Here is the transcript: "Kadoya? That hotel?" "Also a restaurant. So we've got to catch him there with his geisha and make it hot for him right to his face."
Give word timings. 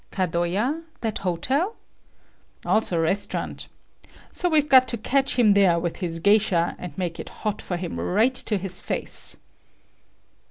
"Kadoya? 0.11 0.81
That 1.01 1.19
hotel?" 1.19 1.75
"Also 2.65 2.97
a 2.97 3.01
restaurant. 3.01 3.67
So 4.31 4.49
we've 4.49 4.67
got 4.67 4.87
to 4.87 4.97
catch 4.97 5.37
him 5.37 5.53
there 5.53 5.77
with 5.77 5.97
his 5.97 6.17
geisha 6.17 6.75
and 6.79 6.97
make 6.97 7.19
it 7.19 7.29
hot 7.45 7.61
for 7.61 7.77
him 7.77 7.99
right 7.99 8.33
to 8.33 8.57
his 8.57 8.81
face." 8.81 9.37